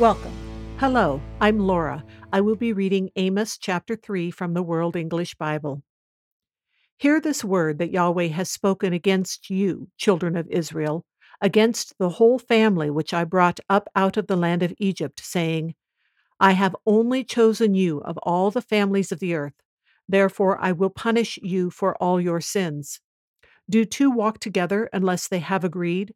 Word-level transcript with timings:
Welcome. 0.00 0.32
Hello, 0.78 1.22
I'm 1.40 1.60
Laura. 1.60 2.04
I 2.32 2.40
will 2.40 2.56
be 2.56 2.72
reading 2.72 3.10
Amos 3.14 3.56
chapter 3.56 3.94
3 3.94 4.32
from 4.32 4.52
the 4.52 4.62
World 4.62 4.96
English 4.96 5.36
Bible. 5.36 5.84
Hear 6.98 7.20
this 7.20 7.44
word 7.44 7.78
that 7.78 7.92
Yahweh 7.92 8.26
has 8.26 8.50
spoken 8.50 8.92
against 8.92 9.50
you, 9.50 9.86
children 9.96 10.36
of 10.36 10.48
Israel, 10.48 11.04
against 11.40 11.94
the 12.00 12.08
whole 12.08 12.40
family 12.40 12.90
which 12.90 13.14
I 13.14 13.22
brought 13.22 13.60
up 13.68 13.88
out 13.94 14.16
of 14.16 14.26
the 14.26 14.34
land 14.34 14.64
of 14.64 14.74
Egypt, 14.78 15.20
saying, 15.24 15.76
I 16.40 16.52
have 16.52 16.74
only 16.84 17.22
chosen 17.22 17.74
you 17.74 17.98
of 17.98 18.18
all 18.24 18.50
the 18.50 18.60
families 18.60 19.12
of 19.12 19.20
the 19.20 19.36
earth. 19.36 19.54
Therefore 20.08 20.58
I 20.60 20.72
will 20.72 20.90
punish 20.90 21.38
you 21.40 21.70
for 21.70 21.94
all 22.02 22.20
your 22.20 22.40
sins. 22.40 22.98
Do 23.70 23.84
two 23.84 24.10
walk 24.10 24.40
together 24.40 24.90
unless 24.92 25.28
they 25.28 25.38
have 25.38 25.62
agreed? 25.62 26.14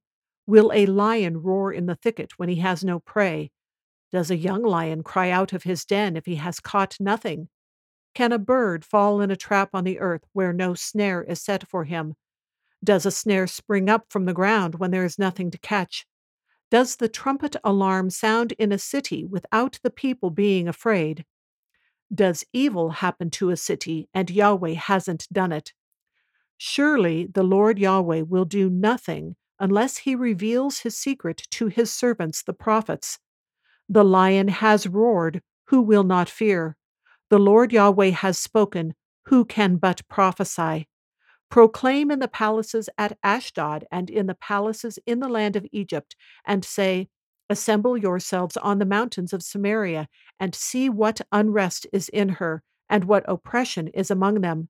Will 0.48 0.73
a 0.74 0.87
lion 0.87 1.42
roar 1.45 1.73
in 1.73 1.87
the 1.87 1.95
thicket 1.95 2.32
when 2.38 2.48
he 2.48 2.56
has 2.56 2.82
no 2.82 2.98
prey? 2.98 3.52
Does 4.10 4.30
a 4.30 4.36
young 4.36 4.62
lion 4.62 5.02
cry 5.02 5.30
out 5.30 5.52
of 5.52 5.64
his 5.64 5.84
den 5.84 6.16
if 6.16 6.24
he 6.26 6.37
has 6.37 6.60
caught 6.60 6.96
nothing? 6.98 7.48
Can 8.15 8.32
a 8.32 8.38
bird 8.38 8.84
fall 8.84 9.20
in 9.20 9.30
a 9.30 9.37
trap 9.37 9.70
on 9.74 9.84
the 9.84 10.00
earth 10.00 10.24
where 10.32 10.52
no 10.52 10.74
snare 10.74 11.23
is 11.23 11.42
set 11.42 11.68
for 11.68 11.84
him? 11.84 12.15
Does 12.82 13.04
a 13.04 13.10
snare 13.10 13.46
spring 13.46 13.88
up 13.88 14.06
from 14.10 14.24
the 14.24 14.32
ground 14.32 14.76
when 14.76 14.90
there 14.90 15.04
is 15.04 15.18
nothing 15.18 15.50
to 15.50 15.59
catch? 15.59 16.06
Does 16.70 16.96
the 16.96 17.09
trumpet 17.09 17.56
alarm 17.65 18.10
sound 18.10 18.52
in 18.52 18.73
a 18.73 18.78
city 18.78 19.24
without 19.24 19.78
the 19.82 19.90
people 19.90 20.30
being 20.30 20.68
afraid? 20.68 21.24
Does 22.12 22.45
evil 22.52 22.90
happen 22.90 23.30
to 23.32 23.50
a 23.50 23.56
city 23.56 24.09
and 24.15 24.30
Yahweh 24.30 24.74
hasn't 24.74 25.26
done 25.32 25.52
it? 25.52 25.72
Surely 26.56 27.26
the 27.26 27.43
Lord 27.43 27.78
Yahweh 27.78 28.22
will 28.22 28.45
do 28.45 28.70
nothing 28.70 29.37
unless 29.60 29.98
he 29.98 30.15
reveals 30.15 30.80
his 30.80 30.96
secret 30.96 31.46
to 31.50 31.66
his 31.66 31.93
servants 31.93 32.43
the 32.43 32.52
prophets. 32.52 33.18
The 33.88 34.04
lion 34.04 34.48
has 34.48 34.86
roared, 34.86 35.42
who 35.68 35.80
will 35.80 36.04
not 36.04 36.28
fear? 36.28 36.76
The 37.30 37.38
Lord 37.38 37.72
Yahweh 37.72 38.10
has 38.10 38.38
spoken, 38.38 38.94
who 39.26 39.44
can 39.44 39.76
but 39.76 40.06
prophesy? 40.08 40.88
Proclaim 41.50 42.10
in 42.10 42.18
the 42.18 42.28
palaces 42.28 42.90
at 42.98 43.16
Ashdod 43.22 43.86
and 43.90 44.10
in 44.10 44.26
the 44.26 44.34
palaces 44.34 44.98
in 45.06 45.20
the 45.20 45.28
land 45.28 45.56
of 45.56 45.66
Egypt, 45.72 46.14
and 46.46 46.64
say, 46.64 47.09
Assemble 47.50 47.96
yourselves 47.96 48.59
on 48.59 48.78
the 48.78 48.84
mountains 48.84 49.32
of 49.32 49.42
Samaria, 49.42 50.09
and 50.38 50.54
see 50.54 50.90
what 50.90 51.22
unrest 51.32 51.86
is 51.92 52.10
in 52.10 52.28
her, 52.28 52.62
and 52.90 53.04
what 53.04 53.24
oppression 53.26 53.88
is 53.88 54.10
among 54.10 54.42
them. 54.42 54.68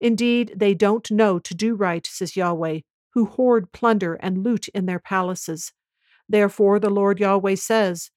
Indeed, 0.00 0.52
they 0.56 0.74
don't 0.74 1.10
know 1.10 1.40
to 1.40 1.54
do 1.54 1.74
right, 1.74 2.06
says 2.06 2.36
Yahweh, 2.36 2.80
who 3.14 3.26
hoard 3.26 3.72
plunder 3.72 4.14
and 4.14 4.44
loot 4.44 4.68
in 4.68 4.86
their 4.86 5.00
palaces. 5.00 5.72
Therefore, 6.28 6.78
the 6.78 6.90
Lord 6.90 7.18
Yahweh 7.18 7.56
says, 7.56 8.10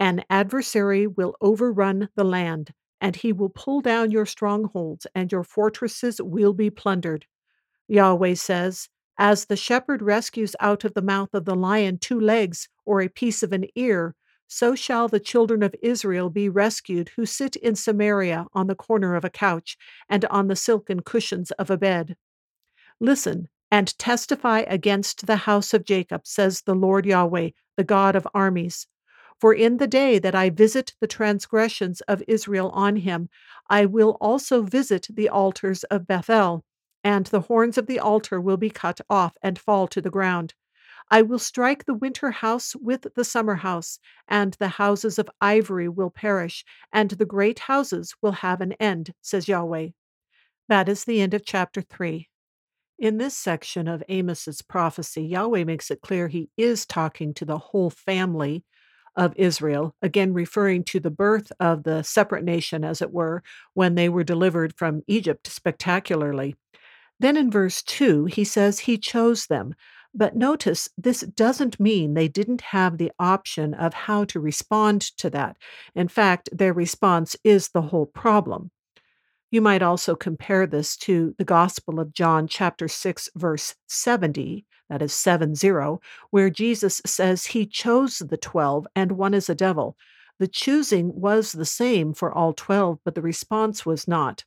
an 0.00 0.24
adversary 0.30 1.06
will 1.06 1.36
overrun 1.42 2.08
the 2.16 2.24
land, 2.24 2.72
and 3.00 3.16
he 3.16 3.32
will 3.32 3.50
pull 3.50 3.82
down 3.82 4.10
your 4.10 4.26
strongholds, 4.26 5.06
and 5.14 5.30
your 5.30 5.44
fortresses 5.44 6.20
will 6.22 6.54
be 6.54 6.70
plundered. 6.70 7.26
Yahweh 7.86 8.34
says, 8.34 8.88
As 9.18 9.44
the 9.44 9.56
shepherd 9.56 10.00
rescues 10.00 10.56
out 10.58 10.84
of 10.84 10.94
the 10.94 11.02
mouth 11.02 11.34
of 11.34 11.44
the 11.44 11.54
lion 11.54 11.98
two 11.98 12.18
legs 12.18 12.68
or 12.86 13.02
a 13.02 13.08
piece 13.08 13.42
of 13.42 13.52
an 13.52 13.66
ear, 13.74 14.14
so 14.48 14.74
shall 14.74 15.06
the 15.06 15.20
children 15.20 15.62
of 15.62 15.76
Israel 15.82 16.30
be 16.30 16.48
rescued 16.48 17.10
who 17.10 17.26
sit 17.26 17.54
in 17.56 17.76
Samaria 17.76 18.46
on 18.54 18.66
the 18.66 18.74
corner 18.74 19.14
of 19.14 19.24
a 19.24 19.30
couch 19.30 19.76
and 20.08 20.24
on 20.24 20.48
the 20.48 20.56
silken 20.56 21.00
cushions 21.02 21.50
of 21.52 21.70
a 21.70 21.76
bed. 21.76 22.16
Listen 22.98 23.48
and 23.70 23.96
testify 23.98 24.60
against 24.60 25.26
the 25.26 25.36
house 25.36 25.72
of 25.72 25.84
Jacob, 25.84 26.26
says 26.26 26.62
the 26.62 26.74
Lord 26.74 27.06
Yahweh, 27.06 27.50
the 27.76 27.84
God 27.84 28.16
of 28.16 28.26
armies. 28.34 28.86
For 29.40 29.54
in 29.54 29.78
the 29.78 29.86
day 29.86 30.18
that 30.18 30.34
I 30.34 30.50
visit 30.50 30.94
the 31.00 31.06
transgressions 31.06 32.02
of 32.02 32.22
Israel 32.28 32.68
on 32.70 32.96
him, 32.96 33.30
I 33.70 33.86
will 33.86 34.18
also 34.20 34.60
visit 34.60 35.06
the 35.10 35.30
altars 35.30 35.82
of 35.84 36.06
Bethel, 36.06 36.62
and 37.02 37.24
the 37.24 37.40
horns 37.40 37.78
of 37.78 37.86
the 37.86 37.98
altar 37.98 38.38
will 38.38 38.58
be 38.58 38.68
cut 38.68 39.00
off 39.08 39.38
and 39.42 39.58
fall 39.58 39.88
to 39.88 40.02
the 40.02 40.10
ground. 40.10 40.52
I 41.10 41.22
will 41.22 41.38
strike 41.38 41.86
the 41.86 41.94
winter 41.94 42.30
house 42.30 42.76
with 42.76 43.06
the 43.14 43.24
summer 43.24 43.54
house, 43.54 43.98
and 44.28 44.54
the 44.60 44.68
houses 44.68 45.18
of 45.18 45.30
ivory 45.40 45.88
will 45.88 46.10
perish, 46.10 46.62
and 46.92 47.10
the 47.10 47.24
great 47.24 47.60
houses 47.60 48.14
will 48.20 48.32
have 48.32 48.60
an 48.60 48.72
end, 48.74 49.14
says 49.22 49.48
Yahweh. 49.48 49.88
That 50.68 50.86
is 50.86 51.04
the 51.04 51.22
end 51.22 51.32
of 51.32 51.46
chapter 51.46 51.80
3. 51.80 52.28
In 52.98 53.16
this 53.16 53.38
section 53.38 53.88
of 53.88 54.04
Amos's 54.06 54.60
prophecy, 54.60 55.22
Yahweh 55.22 55.64
makes 55.64 55.90
it 55.90 56.02
clear 56.02 56.28
he 56.28 56.50
is 56.58 56.84
talking 56.84 57.32
to 57.34 57.46
the 57.46 57.58
whole 57.58 57.88
family 57.88 58.64
of 59.20 59.34
Israel, 59.36 59.94
again 60.00 60.32
referring 60.32 60.82
to 60.82 60.98
the 60.98 61.10
birth 61.10 61.52
of 61.60 61.82
the 61.82 62.02
separate 62.02 62.42
nation, 62.42 62.82
as 62.82 63.02
it 63.02 63.12
were, 63.12 63.42
when 63.74 63.94
they 63.94 64.08
were 64.08 64.24
delivered 64.24 64.74
from 64.78 65.02
Egypt 65.06 65.46
spectacularly. 65.46 66.56
Then 67.20 67.36
in 67.36 67.50
verse 67.50 67.82
2, 67.82 68.24
he 68.24 68.44
says 68.44 68.80
he 68.80 68.96
chose 68.96 69.46
them. 69.46 69.74
But 70.14 70.36
notice 70.36 70.88
this 70.96 71.20
doesn't 71.20 71.78
mean 71.78 72.14
they 72.14 72.28
didn't 72.28 72.62
have 72.62 72.96
the 72.96 73.12
option 73.18 73.74
of 73.74 73.92
how 73.92 74.24
to 74.24 74.40
respond 74.40 75.02
to 75.18 75.28
that. 75.30 75.58
In 75.94 76.08
fact, 76.08 76.48
their 76.50 76.72
response 76.72 77.36
is 77.44 77.68
the 77.68 77.82
whole 77.82 78.06
problem. 78.06 78.70
You 79.50 79.60
might 79.60 79.82
also 79.82 80.16
compare 80.16 80.66
this 80.66 80.96
to 80.98 81.34
the 81.36 81.44
Gospel 81.44 82.00
of 82.00 82.14
John, 82.14 82.48
chapter 82.48 82.88
6, 82.88 83.28
verse 83.36 83.74
70, 83.86 84.64
that 84.90 85.00
is 85.00 85.14
7 85.14 85.54
0, 85.54 86.00
where 86.30 86.50
Jesus 86.50 87.00
says 87.06 87.46
he 87.46 87.64
chose 87.64 88.18
the 88.18 88.36
12 88.36 88.86
and 88.94 89.12
one 89.12 89.32
is 89.32 89.48
a 89.48 89.54
devil. 89.54 89.96
The 90.40 90.48
choosing 90.48 91.18
was 91.18 91.52
the 91.52 91.64
same 91.64 92.12
for 92.12 92.32
all 92.32 92.52
12, 92.52 92.98
but 93.04 93.14
the 93.14 93.22
response 93.22 93.86
was 93.86 94.08
not. 94.08 94.44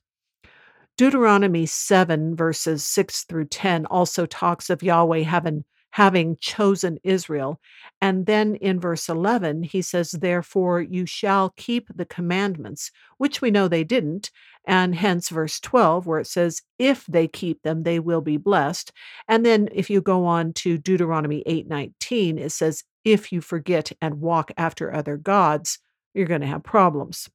Deuteronomy 0.98 1.66
7, 1.66 2.36
verses 2.36 2.84
6 2.84 3.24
through 3.24 3.46
10, 3.46 3.86
also 3.86 4.26
talks 4.26 4.70
of 4.70 4.82
Yahweh 4.82 5.22
having, 5.22 5.64
having 5.94 6.36
chosen 6.40 6.98
Israel. 7.04 7.60
And 8.00 8.26
then 8.26 8.56
in 8.56 8.80
verse 8.80 9.08
11, 9.08 9.62
he 9.62 9.80
says, 9.80 10.10
Therefore 10.10 10.80
you 10.80 11.06
shall 11.06 11.54
keep 11.56 11.88
the 11.94 12.04
commandments, 12.04 12.90
which 13.18 13.40
we 13.40 13.52
know 13.52 13.68
they 13.68 13.84
didn't, 13.84 14.32
and 14.64 14.96
hence 14.96 15.28
verse 15.28 15.60
12 15.60 16.06
where 16.06 16.18
it 16.18 16.26
says 16.26 16.62
if 16.80 17.06
they 17.06 17.28
keep 17.28 17.62
them 17.62 17.82
they 17.82 18.00
will 18.00 18.22
be 18.22 18.36
blessed 18.36 18.90
and 19.28 19.44
then 19.44 19.68
if 19.72 19.90
you 19.90 20.00
go 20.00 20.24
on 20.24 20.52
to 20.54 20.78
deuteronomy 20.78 21.42
8:19 21.46 22.38
it 22.38 22.50
says 22.50 22.82
if 23.04 23.30
you 23.30 23.42
forget 23.42 23.92
and 24.00 24.22
walk 24.22 24.50
after 24.56 24.92
other 24.94 25.18
gods 25.18 25.78
you're 26.14 26.26
going 26.26 26.40
to 26.40 26.46
have 26.46 26.62
problems 26.62 27.28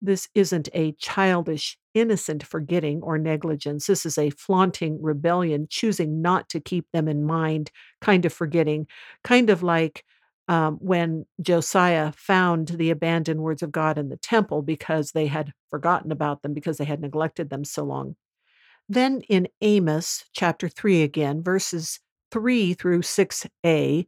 this 0.00 0.28
isn't 0.34 0.68
a 0.74 0.92
childish 0.92 1.76
innocent 1.94 2.44
forgetting 2.44 3.00
or 3.02 3.18
negligence 3.18 3.86
this 3.86 4.06
is 4.06 4.16
a 4.18 4.30
flaunting 4.30 5.02
rebellion 5.02 5.66
choosing 5.68 6.22
not 6.22 6.48
to 6.48 6.60
keep 6.60 6.86
them 6.92 7.08
in 7.08 7.24
mind 7.24 7.70
kind 8.00 8.24
of 8.24 8.32
forgetting 8.32 8.86
kind 9.24 9.50
of 9.50 9.62
like 9.62 10.04
um, 10.48 10.78
when 10.80 11.26
Josiah 11.42 12.12
found 12.12 12.68
the 12.68 12.90
abandoned 12.90 13.40
words 13.40 13.62
of 13.62 13.70
God 13.70 13.98
in 13.98 14.08
the 14.08 14.16
temple 14.16 14.62
because 14.62 15.12
they 15.12 15.26
had 15.26 15.52
forgotten 15.70 16.10
about 16.10 16.42
them 16.42 16.54
because 16.54 16.78
they 16.78 16.86
had 16.86 17.02
neglected 17.02 17.50
them 17.50 17.64
so 17.64 17.84
long. 17.84 18.16
Then 18.88 19.20
in 19.28 19.48
Amos 19.60 20.24
chapter 20.32 20.68
3 20.68 21.02
again, 21.02 21.42
verses 21.42 22.00
3 22.30 22.72
through 22.72 23.02
6a, 23.02 24.06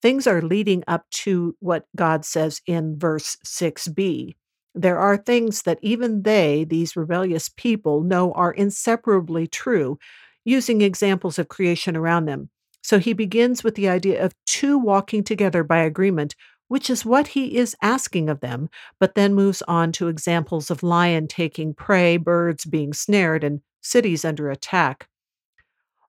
things 0.00 0.26
are 0.28 0.42
leading 0.42 0.84
up 0.86 1.08
to 1.10 1.56
what 1.58 1.86
God 1.96 2.24
says 2.24 2.60
in 2.66 2.96
verse 2.98 3.36
6b. 3.44 4.36
There 4.74 4.98
are 4.98 5.16
things 5.16 5.62
that 5.62 5.78
even 5.82 6.22
they, 6.22 6.64
these 6.64 6.96
rebellious 6.96 7.48
people, 7.48 8.02
know 8.02 8.32
are 8.32 8.52
inseparably 8.52 9.46
true, 9.46 9.98
using 10.44 10.80
examples 10.80 11.38
of 11.38 11.48
creation 11.48 11.96
around 11.96 12.26
them. 12.26 12.50
So 12.82 12.98
he 12.98 13.12
begins 13.12 13.62
with 13.62 13.74
the 13.74 13.88
idea 13.88 14.24
of 14.24 14.34
two 14.46 14.78
walking 14.78 15.22
together 15.22 15.62
by 15.62 15.78
agreement, 15.78 16.34
which 16.68 16.88
is 16.90 17.04
what 17.04 17.28
he 17.28 17.56
is 17.56 17.76
asking 17.82 18.28
of 18.28 18.40
them, 18.40 18.68
but 18.98 19.14
then 19.14 19.34
moves 19.34 19.62
on 19.68 19.92
to 19.92 20.08
examples 20.08 20.70
of 20.70 20.82
lion 20.82 21.28
taking 21.28 21.74
prey, 21.74 22.16
birds 22.16 22.64
being 22.64 22.92
snared, 22.92 23.44
and 23.44 23.60
cities 23.82 24.24
under 24.24 24.50
attack. 24.50 25.08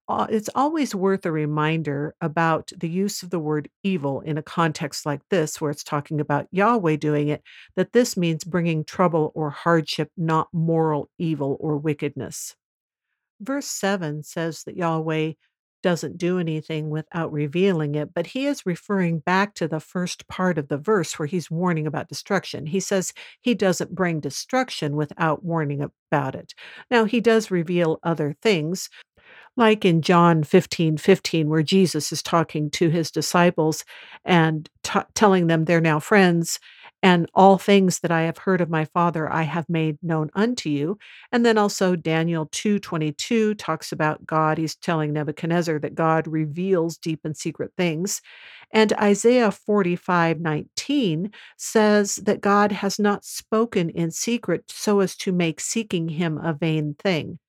It's 0.10 0.50
always 0.54 0.94
worth 0.94 1.26
a 1.26 1.32
reminder 1.32 2.16
about 2.22 2.72
the 2.78 2.90
use 2.90 3.24
of 3.24 3.30
the 3.30 3.40
word 3.40 3.70
evil 3.84 4.22
in 4.22 4.38
a 4.38 4.44
context 4.44 5.06
like 5.06 5.22
this, 5.30 5.62
where 5.62 5.72
it's 5.72 5.84
talking 5.84 6.20
about 6.20 6.48
Yahweh 6.52 6.98
doing 6.98 7.30
it, 7.30 7.42
that 7.76 7.94
this 7.94 8.18
means 8.18 8.44
bringing 8.44 8.84
trouble 8.84 9.32
or 9.34 9.50
hardship, 9.50 10.10
not 10.18 10.50
moral 10.52 11.10
evil 11.18 11.58
or 11.60 11.78
wickedness. 11.78 12.56
Verse 13.40 13.66
7 13.66 14.24
says 14.24 14.64
that 14.64 14.78
Yahweh 14.78 15.34
doesn't 15.84 16.18
do 16.18 16.40
anything 16.40 16.90
without 16.90 17.32
revealing 17.32 17.94
it, 17.94 18.14
but 18.14 18.28
he 18.28 18.46
is 18.46 18.66
referring 18.66 19.20
back 19.20 19.54
to 19.54 19.68
the 19.68 19.82
first 19.82 20.28
part 20.28 20.58
of 20.58 20.70
the 20.70 20.78
verse 20.78 21.20
where 21.20 21.26
he's 21.28 21.52
warning 21.52 21.86
about 21.86 22.08
destruction. 22.08 22.66
He 22.66 22.80
says 22.80 23.14
he 23.42 23.54
doesn't 23.54 23.94
bring 23.94 24.22
destruction 24.22 24.96
without 24.96 25.44
warning 25.44 25.82
about 26.10 26.36
it. 26.36 26.54
Now, 26.90 27.04
he 27.04 27.20
does 27.20 27.52
reveal 27.52 28.00
other 28.02 28.36
things, 28.42 28.90
like 29.56 29.86
in 29.86 30.02
John 30.02 30.44
15 30.44 30.98
15, 30.98 31.50
where 31.50 31.64
Jesus 31.64 32.12
is 32.12 32.24
talking 32.24 32.70
to 32.72 32.90
his 32.90 33.12
disciples 33.12 33.86
and 34.26 34.70
t- 34.84 35.00
telling 35.14 35.48
them 35.48 35.66
they're 35.66 35.82
now 35.82 36.00
friends, 36.00 36.60
and 37.04 37.30
all 37.34 37.58
things 37.58 38.00
that 38.00 38.12
I 38.12 38.22
have 38.24 38.38
heard 38.40 38.62
of 38.62 38.70
my 38.70 38.86
Father 38.86 39.32
I 39.32 39.44
have 39.44 39.68
made 39.70 39.98
known 40.02 40.30
unto 40.34 40.70
you. 40.70 40.98
And 41.32 41.46
then 41.46 41.58
also 41.58 41.96
Daniel 41.96 42.48
2 42.52 42.80
22 42.80 43.56
talks 43.56 43.92
about 43.92 44.26
God. 44.26 44.58
He's 44.58 44.76
telling 44.76 45.14
Nebuchadnezzar 45.14 45.80
that 45.80 45.96
God 45.96 46.28
reveals 46.28 46.98
deep 46.98 47.20
and 47.24 47.36
secret 47.36 47.72
things. 47.78 48.22
And 48.72 48.94
Isaiah 48.94 49.52
45 49.52 50.40
19 50.40 51.32
says 51.58 52.16
that 52.16 52.42
God 52.42 52.72
has 52.72 52.98
not 52.98 53.26
spoken 53.26 53.90
in 53.90 54.10
secret 54.10 54.64
so 54.72 55.00
as 55.00 55.16
to 55.18 55.32
make 55.32 55.60
seeking 55.60 56.10
him 56.10 56.38
a 56.38 56.54
vain 56.54 56.96
thing 56.98 57.40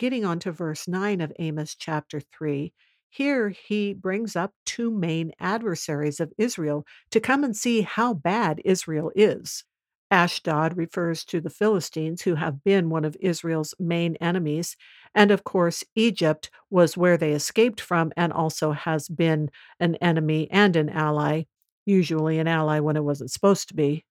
getting 0.00 0.24
on 0.24 0.38
to 0.38 0.50
verse 0.50 0.88
9 0.88 1.20
of 1.20 1.30
Amos 1.38 1.74
chapter 1.74 2.20
3, 2.20 2.72
here 3.10 3.50
he 3.50 3.92
brings 3.92 4.34
up 4.34 4.54
two 4.64 4.90
main 4.90 5.30
adversaries 5.38 6.20
of 6.20 6.32
Israel 6.38 6.86
to 7.10 7.20
come 7.20 7.44
and 7.44 7.54
see 7.54 7.82
how 7.82 8.14
bad 8.14 8.62
Israel 8.64 9.12
is. 9.14 9.62
Ashdod 10.10 10.74
refers 10.78 11.22
to 11.26 11.40
the 11.42 11.50
Philistines, 11.50 12.22
who 12.22 12.34
have 12.34 12.64
been 12.64 12.88
one 12.88 13.04
of 13.04 13.14
Israel's 13.20 13.74
main 13.78 14.16
enemies. 14.22 14.74
And 15.14 15.30
of 15.30 15.44
course, 15.44 15.84
Egypt 15.94 16.50
was 16.70 16.96
where 16.96 17.18
they 17.18 17.32
escaped 17.32 17.80
from 17.80 18.10
and 18.16 18.32
also 18.32 18.72
has 18.72 19.06
been 19.06 19.50
an 19.80 19.96
enemy 19.96 20.50
and 20.50 20.76
an 20.76 20.88
ally, 20.88 21.42
usually 21.84 22.38
an 22.38 22.48
ally 22.48 22.80
when 22.80 22.96
it 22.96 23.04
wasn't 23.04 23.32
supposed 23.32 23.68
to 23.68 23.74
be. 23.74 24.06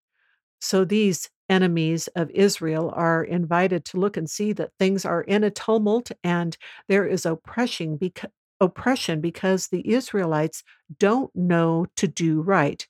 So 0.62 0.86
these 0.86 1.32
enemies 1.50 2.08
of 2.16 2.30
Israel 2.32 2.94
are 2.96 3.24
invited 3.24 3.86
to 3.86 4.00
look 4.00 4.18
and 4.18 4.30
see 4.30 4.54
that 4.54 4.72
things 4.78 5.06
are 5.06 5.22
in 5.22 5.44
a 5.44 5.52
tumult 5.52 6.12
and 6.24 6.58
there 6.88 7.06
is 7.06 7.26
oppression 7.26 7.98
because 7.98 8.30
oppression 8.62 9.22
because 9.22 9.68
the 9.68 9.90
Israelites 9.90 10.64
don't 10.98 11.34
know 11.36 11.86
to 11.96 12.08
do 12.08 12.42
right. 12.42 12.86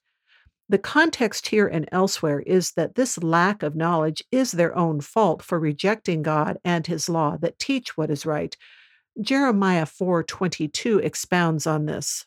The 0.68 0.78
context 0.78 1.48
here 1.48 1.66
and 1.66 1.88
elsewhere 1.90 2.40
is 2.40 2.72
that 2.72 2.94
this 2.94 3.22
lack 3.22 3.62
of 3.62 3.74
knowledge 3.74 4.22
is 4.30 4.52
their 4.52 4.76
own 4.76 5.00
fault 5.00 5.42
for 5.42 5.58
rejecting 5.58 6.22
God 6.22 6.58
and 6.64 6.86
his 6.86 7.08
law 7.08 7.36
that 7.40 7.58
teach 7.58 7.96
what 7.96 8.10
is 8.10 8.24
right. 8.24 8.56
Jeremiah 9.20 9.86
4:22 9.86 10.98
expounds 11.02 11.66
on 11.66 11.86
this. 11.86 12.26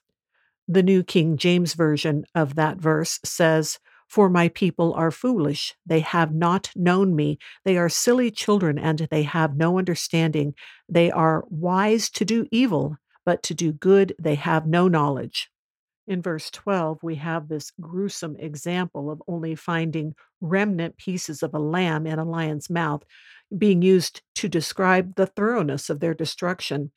The 0.68 0.84
New 0.84 1.04
King 1.04 1.38
James 1.38 1.74
version 1.74 2.26
of 2.36 2.56
that 2.56 2.78
verse 2.78 3.20
says, 3.24 3.80
for 4.14 4.30
my 4.30 4.48
people 4.50 4.94
are 4.94 5.10
foolish. 5.10 5.74
They 5.88 6.02
have 6.02 6.36
not 6.36 6.70
known 6.76 7.16
me. 7.16 7.40
They 7.66 7.78
are 7.78 7.90
silly 7.90 8.30
children, 8.30 8.78
and 8.78 9.08
they 9.10 9.24
have 9.24 9.58
no 9.58 9.80
understanding. 9.80 10.54
They 10.88 11.10
are 11.10 11.46
wise 11.50 12.12
to 12.12 12.24
do 12.24 12.46
evil, 12.52 12.98
but 13.26 13.42
to 13.42 13.56
do 13.56 13.72
good 13.74 14.14
they 14.20 14.36
have 14.36 14.68
no 14.68 14.88
knowledge. 14.88 15.50
In 16.06 16.22
verse 16.22 16.52
12, 16.52 17.00
we 17.02 17.16
have 17.16 17.48
this 17.48 17.72
gruesome 17.82 18.36
example 18.38 19.10
of 19.10 19.24
only 19.28 19.56
finding 19.56 20.14
remnant 20.42 20.98
pieces 20.98 21.42
of 21.42 21.56
a 21.56 21.60
lamb 21.60 22.06
in 22.06 22.20
a 22.20 22.24
lion's 22.24 22.70
mouth 22.70 23.02
being 23.58 23.82
used 23.82 24.22
to 24.36 24.48
describe 24.48 25.16
the 25.16 25.26
thoroughness 25.26 25.90
of 25.90 26.02
their 26.02 26.14
destruction. 26.14 26.92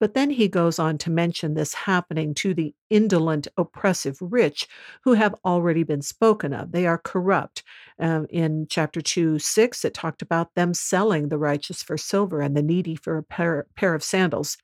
But 0.00 0.14
then 0.14 0.30
he 0.30 0.48
goes 0.48 0.78
on 0.80 0.98
to 0.98 1.10
mention 1.10 1.54
this 1.54 1.74
happening 1.74 2.34
to 2.36 2.54
the 2.54 2.74
indolent, 2.88 3.46
oppressive 3.56 4.18
rich 4.20 4.66
who 5.04 5.12
have 5.12 5.34
already 5.44 5.84
been 5.84 6.02
spoken 6.02 6.52
of. 6.52 6.72
They 6.72 6.86
are 6.86 6.98
corrupt. 6.98 7.62
Um, 7.98 8.26
in 8.30 8.66
chapter 8.68 9.00
2, 9.00 9.38
6, 9.38 9.84
it 9.84 9.94
talked 9.94 10.22
about 10.22 10.54
them 10.56 10.74
selling 10.74 11.28
the 11.28 11.38
righteous 11.38 11.82
for 11.82 11.98
silver 11.98 12.40
and 12.40 12.56
the 12.56 12.62
needy 12.62 12.96
for 12.96 13.18
a 13.18 13.22
pair, 13.22 13.66
pair 13.76 13.94
of 13.94 14.02
sandals. 14.02 14.56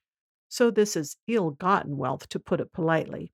So 0.49 0.71
this 0.73 0.97
is 0.97 1.17
ill 1.29 1.53
gotten 1.53 1.99
wealth, 1.99 2.29
to 2.31 2.41
put 2.41 2.61
it 2.61 2.73
politely. 2.73 3.33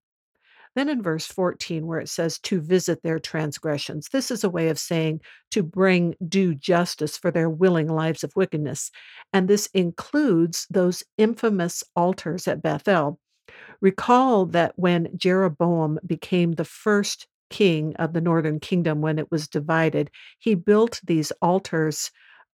Then 0.74 0.88
in 0.88 1.02
verse 1.02 1.26
14, 1.26 1.86
where 1.86 2.00
it 2.00 2.08
says 2.08 2.38
to 2.40 2.60
visit 2.60 3.02
their 3.02 3.18
transgressions, 3.18 4.08
this 4.12 4.30
is 4.30 4.42
a 4.42 4.50
way 4.50 4.68
of 4.68 4.78
saying 4.78 5.20
to 5.50 5.62
bring 5.62 6.14
due 6.26 6.54
justice 6.54 7.16
for 7.18 7.30
their 7.30 7.50
willing 7.50 7.88
lives 7.88 8.24
of 8.24 8.34
wickedness. 8.34 8.90
And 9.32 9.48
this 9.48 9.66
includes 9.74 10.66
those 10.70 11.02
infamous 11.18 11.84
altars 11.94 12.48
at 12.48 12.62
Bethel. 12.62 13.20
Recall 13.80 14.46
that 14.46 14.72
when 14.76 15.08
Jeroboam 15.16 15.98
became 16.06 16.52
the 16.52 16.64
first 16.64 17.26
king 17.50 17.94
of 17.96 18.14
the 18.14 18.20
northern 18.20 18.58
kingdom, 18.58 19.02
when 19.02 19.18
it 19.18 19.30
was 19.30 19.48
divided, 19.48 20.10
he 20.38 20.54
built 20.54 21.00
these 21.04 21.32
altars 21.42 22.10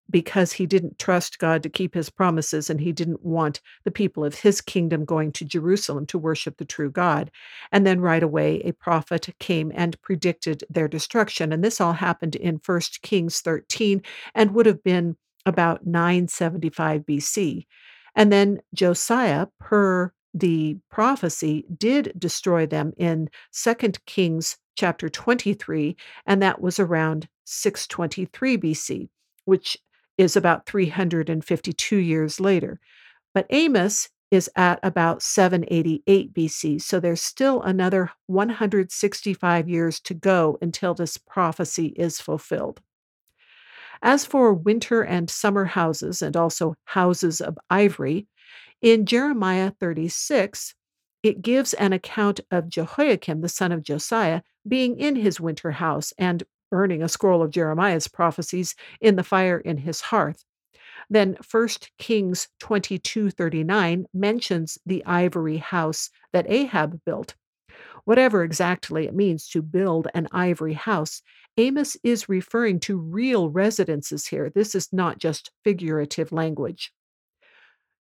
because 0.09 0.53
he 0.53 0.65
didn't 0.65 0.99
trust 0.99 1.39
God 1.39 1.63
to 1.63 1.69
keep 1.69 1.93
his 1.93 2.09
promises 2.09 2.69
and 2.69 2.81
he 2.81 2.91
didn't 2.91 3.23
want 3.23 3.61
the 3.83 3.91
people 3.91 4.25
of 4.25 4.35
his 4.35 4.61
kingdom 4.61 5.05
going 5.05 5.31
to 5.33 5.45
Jerusalem 5.45 6.05
to 6.07 6.17
worship 6.17 6.57
the 6.57 6.65
true 6.65 6.89
God. 6.89 7.31
And 7.71 7.85
then 7.85 8.01
right 8.01 8.23
away, 8.23 8.61
a 8.61 8.73
prophet 8.73 9.29
came 9.39 9.71
and 9.75 10.01
predicted 10.01 10.63
their 10.69 10.87
destruction. 10.87 11.53
And 11.53 11.63
this 11.63 11.79
all 11.79 11.93
happened 11.93 12.35
in 12.35 12.59
1 12.65 12.81
Kings 13.01 13.41
13 13.41 14.01
and 14.33 14.51
would 14.53 14.65
have 14.65 14.83
been 14.83 15.15
about 15.45 15.85
975 15.85 17.01
BC. 17.01 17.65
And 18.15 18.31
then 18.31 18.61
Josiah, 18.73 19.47
per 19.59 20.11
the 20.33 20.77
prophecy, 20.89 21.65
did 21.77 22.13
destroy 22.17 22.65
them 22.65 22.93
in 22.97 23.29
2 23.53 23.75
Kings 24.05 24.57
chapter 24.75 25.09
23, 25.09 25.95
and 26.25 26.41
that 26.41 26.61
was 26.61 26.79
around 26.79 27.27
623 27.45 28.57
BC, 28.57 29.09
which 29.45 29.77
is 30.19 30.35
about 30.35 30.65
352 30.65 31.95
years 31.95 32.39
later. 32.41 32.79
But 33.33 33.47
Amos 33.49 34.09
is 34.29 34.49
at 34.55 34.79
about 34.83 35.23
788 35.23 36.33
BC. 36.33 36.81
So 36.81 36.99
there's 36.99 37.21
still 37.21 37.61
another 37.61 38.11
165 38.27 39.69
years 39.69 39.99
to 40.01 40.13
go 40.13 40.57
until 40.61 40.93
this 40.93 41.17
prophecy 41.17 41.87
is 41.95 42.19
fulfilled. 42.19 42.81
As 44.01 44.25
for 44.25 44.53
winter 44.53 45.01
and 45.01 45.29
summer 45.29 45.65
houses, 45.65 46.21
and 46.21 46.35
also 46.35 46.75
houses 46.83 47.39
of 47.41 47.57
ivory, 47.69 48.27
in 48.81 49.05
Jeremiah 49.05 49.71
36, 49.79 50.75
it 51.23 51.41
gives 51.41 51.73
an 51.73 51.93
account 51.93 52.41
of 52.51 52.69
Jehoiakim, 52.69 53.41
the 53.41 53.49
son 53.49 53.71
of 53.71 53.83
Josiah, 53.83 54.41
being 54.67 54.99
in 54.99 55.15
his 55.15 55.39
winter 55.39 55.71
house 55.71 56.13
and 56.17 56.43
burning 56.69 57.01
a 57.01 57.09
scroll 57.09 57.41
of 57.41 57.51
Jeremiah's 57.51 58.07
prophecies 58.07 58.75
in 59.01 59.15
the 59.15 59.23
fire 59.23 59.59
in 59.59 59.77
his 59.77 60.01
hearth. 60.01 60.43
Then 61.09 61.37
1 61.41 61.69
Kings 61.97 62.47
22:39 62.59 64.05
mentions 64.13 64.77
the 64.85 65.03
ivory 65.05 65.57
house 65.57 66.09
that 66.33 66.49
Ahab 66.49 67.01
built. 67.05 67.35
Whatever 68.05 68.43
exactly 68.43 69.07
it 69.07 69.15
means 69.15 69.47
to 69.49 69.61
build 69.61 70.07
an 70.13 70.27
ivory 70.31 70.73
house, 70.73 71.21
Amos 71.57 71.97
is 72.03 72.29
referring 72.29 72.79
to 72.81 72.97
real 72.97 73.49
residences 73.49 74.27
here. 74.27 74.49
This 74.49 74.75
is 74.75 74.91
not 74.93 75.19
just 75.19 75.51
figurative 75.63 76.31
language. 76.31 76.91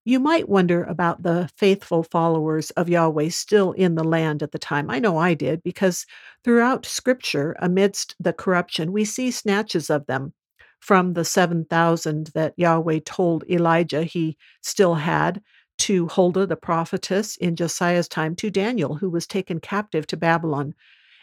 You 0.04 0.20
might 0.20 0.48
wonder 0.48 0.84
about 0.84 1.22
the 1.22 1.50
faithful 1.56 2.02
followers 2.02 2.70
of 2.70 2.88
Yahweh 2.88 3.28
still 3.28 3.72
in 3.72 3.94
the 3.94 4.04
land 4.04 4.42
at 4.42 4.52
the 4.52 4.58
time. 4.58 4.90
I 4.90 4.98
know 4.98 5.18
I 5.18 5.34
did, 5.34 5.62
because 5.62 6.06
throughout 6.44 6.86
Scripture, 6.86 7.54
amidst 7.58 8.16
the 8.18 8.32
corruption, 8.32 8.92
we 8.92 9.04
see 9.04 9.30
snatches 9.30 9.90
of 9.90 10.06
them 10.06 10.32
from 10.80 11.12
the 11.12 11.24
7,000 11.24 12.28
that 12.28 12.54
Yahweh 12.56 13.00
told 13.04 13.44
Elijah 13.50 14.04
he 14.04 14.36
still 14.62 14.94
had, 14.94 15.42
to 15.78 16.08
Huldah 16.08 16.46
the 16.46 16.56
prophetess 16.56 17.36
in 17.36 17.54
Josiah's 17.54 18.08
time, 18.08 18.34
to 18.36 18.50
Daniel, 18.50 18.96
who 18.96 19.10
was 19.10 19.26
taken 19.26 19.60
captive 19.60 20.06
to 20.08 20.16
Babylon. 20.16 20.74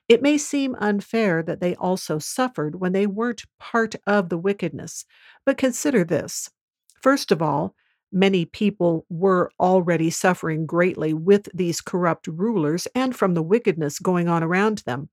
It 0.08 0.22
may 0.22 0.38
seem 0.38 0.76
unfair 0.80 1.42
that 1.44 1.60
they 1.60 1.76
also 1.76 2.20
suffered 2.20 2.80
when 2.80 2.92
they 2.92 3.08
weren't 3.08 3.46
part 3.60 3.96
of 4.06 4.30
the 4.30 4.38
wickedness, 4.38 5.06
but 5.46 5.58
consider 5.58 6.04
this. 6.04 6.52
First 7.02 7.32
of 7.32 7.42
all, 7.42 7.76
many 8.16 8.46
people 8.46 9.06
were 9.10 9.52
already 9.60 10.10
suffering 10.10 10.66
greatly 10.66 11.14
with 11.14 11.50
these 11.54 11.82
corrupt 11.82 12.28
rulers 12.28 12.88
and 12.96 13.16
from 13.16 13.34
the 13.34 13.44
wickedness 13.44 14.00
going 14.00 14.30
on 14.30 14.42
around 14.42 14.80
them. 14.86 15.10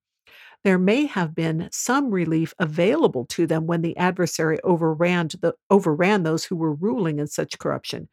There 0.64 0.78
may 0.78 1.06
have 1.06 1.34
been 1.34 1.68
some 1.72 2.12
relief 2.12 2.54
available 2.60 3.26
to 3.30 3.46
them 3.48 3.66
when 3.66 3.82
the 3.82 3.96
adversary 3.96 4.60
overran, 4.62 5.28
the, 5.40 5.54
overran 5.68 6.22
those 6.22 6.44
who 6.44 6.54
were 6.54 6.72
ruling 6.72 7.18
in 7.18 7.26
such 7.26 7.58
corruption. 7.58 8.08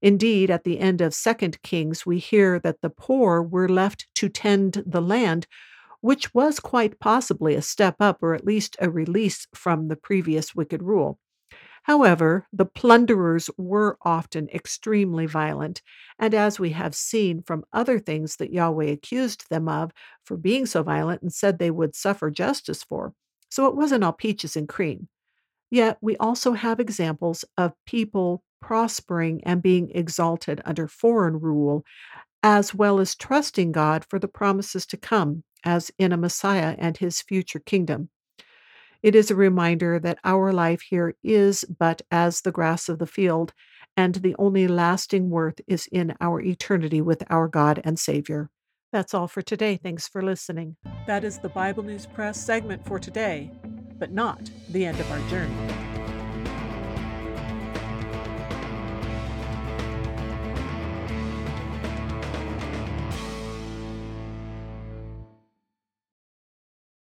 Indeed, 0.00 0.50
at 0.50 0.64
the 0.64 0.80
end 0.80 1.02
of 1.02 1.14
Second 1.14 1.62
Kings, 1.62 2.06
we 2.06 2.18
hear 2.18 2.58
that 2.60 2.80
the 2.80 2.90
poor 2.90 3.42
were 3.42 3.68
left 3.68 4.08
to 4.16 4.30
tend 4.30 4.82
the 4.86 5.02
land, 5.02 5.46
which 6.00 6.32
was 6.34 6.58
quite 6.58 6.98
possibly 6.98 7.54
a 7.54 7.62
step 7.62 7.96
up 8.00 8.22
or 8.22 8.34
at 8.34 8.46
least 8.46 8.76
a 8.80 8.90
release 8.90 9.46
from 9.54 9.88
the 9.88 9.96
previous 9.96 10.54
wicked 10.54 10.82
rule. 10.82 11.20
However, 11.82 12.46
the 12.52 12.64
plunderers 12.66 13.50
were 13.56 13.98
often 14.02 14.48
extremely 14.50 15.26
violent, 15.26 15.82
and 16.18 16.34
as 16.34 16.58
we 16.60 16.70
have 16.70 16.94
seen 16.94 17.42
from 17.42 17.64
other 17.72 17.98
things 17.98 18.36
that 18.36 18.52
Yahweh 18.52 18.86
accused 18.86 19.48
them 19.50 19.68
of 19.68 19.92
for 20.24 20.36
being 20.36 20.66
so 20.66 20.82
violent 20.82 21.22
and 21.22 21.32
said 21.32 21.58
they 21.58 21.70
would 21.70 21.94
suffer 21.94 22.30
justice 22.30 22.82
for, 22.84 23.14
so 23.50 23.66
it 23.66 23.76
wasn't 23.76 24.04
all 24.04 24.12
peaches 24.12 24.56
and 24.56 24.68
cream. 24.68 25.08
Yet 25.72 25.98
we 26.00 26.16
also 26.18 26.52
have 26.52 26.78
examples 26.78 27.44
of 27.58 27.74
people 27.84 28.44
prospering 28.60 29.42
and 29.44 29.60
being 29.60 29.90
exalted 29.90 30.62
under 30.64 30.86
foreign 30.86 31.40
rule, 31.40 31.84
as 32.44 32.74
well 32.74 33.00
as 33.00 33.16
trusting 33.16 33.72
God 33.72 34.06
for 34.08 34.20
the 34.20 34.28
promises 34.28 34.86
to 34.86 34.96
come, 34.98 35.44
as 35.64 35.92
in 35.98 36.12
a 36.12 36.18
Messiah 36.18 36.76
and 36.78 36.96
his 36.98 37.22
future 37.22 37.60
kingdom. 37.60 38.10
It 39.02 39.14
is 39.14 39.30
a 39.30 39.34
reminder 39.34 39.98
that 39.98 40.18
our 40.24 40.52
life 40.52 40.82
here 40.82 41.14
is 41.22 41.64
but 41.64 42.02
as 42.10 42.40
the 42.40 42.52
grass 42.52 42.88
of 42.88 42.98
the 42.98 43.06
field, 43.06 43.52
and 43.96 44.14
the 44.16 44.34
only 44.38 44.68
lasting 44.68 45.28
worth 45.28 45.60
is 45.66 45.88
in 45.92 46.14
our 46.20 46.40
eternity 46.40 47.00
with 47.00 47.22
our 47.28 47.48
God 47.48 47.80
and 47.84 47.98
Savior. 47.98 48.50
That's 48.92 49.12
all 49.14 49.28
for 49.28 49.42
today. 49.42 49.78
Thanks 49.82 50.06
for 50.06 50.22
listening. 50.22 50.76
That 51.06 51.24
is 51.24 51.38
the 51.38 51.48
Bible 51.48 51.82
News 51.82 52.06
Press 52.06 52.42
segment 52.42 52.86
for 52.86 52.98
today 52.98 53.50
but 54.02 54.10
not 54.10 54.50
the 54.70 54.84
end 54.84 54.98
of 54.98 55.08
our 55.12 55.30
journey. 55.30 55.91